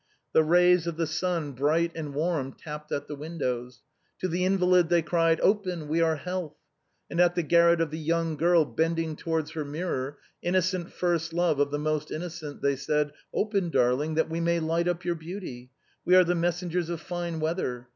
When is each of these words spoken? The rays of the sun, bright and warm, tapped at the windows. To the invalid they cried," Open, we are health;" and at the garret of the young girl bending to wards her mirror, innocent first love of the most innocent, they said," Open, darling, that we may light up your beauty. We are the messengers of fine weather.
The 0.33 0.41
rays 0.43 0.87
of 0.87 0.97
the 0.97 1.05
sun, 1.05 1.51
bright 1.51 1.91
and 1.93 2.15
warm, 2.15 2.53
tapped 2.53 2.91
at 2.91 3.07
the 3.07 3.15
windows. 3.15 3.83
To 4.21 4.27
the 4.27 4.43
invalid 4.45 4.89
they 4.89 5.03
cried," 5.03 5.39
Open, 5.43 5.87
we 5.87 6.01
are 6.01 6.15
health;" 6.15 6.55
and 7.11 7.19
at 7.21 7.35
the 7.35 7.43
garret 7.43 7.79
of 7.79 7.91
the 7.91 7.99
young 7.99 8.35
girl 8.35 8.65
bending 8.65 9.15
to 9.17 9.29
wards 9.29 9.51
her 9.51 9.63
mirror, 9.63 10.17
innocent 10.41 10.91
first 10.91 11.33
love 11.33 11.59
of 11.59 11.69
the 11.69 11.77
most 11.77 12.09
innocent, 12.09 12.63
they 12.63 12.75
said," 12.75 13.11
Open, 13.31 13.69
darling, 13.69 14.15
that 14.15 14.27
we 14.27 14.39
may 14.41 14.59
light 14.59 14.87
up 14.87 15.05
your 15.05 15.13
beauty. 15.13 15.69
We 16.03 16.15
are 16.15 16.23
the 16.23 16.33
messengers 16.33 16.89
of 16.89 16.99
fine 16.99 17.39
weather. 17.39 17.87